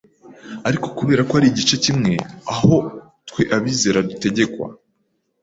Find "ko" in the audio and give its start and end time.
1.29-1.33